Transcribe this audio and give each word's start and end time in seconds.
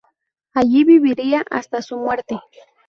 Allí 0.55 0.83
viviría 0.83 1.45
hasta 1.51 1.83
su 1.83 1.95
muerte. 1.95 2.39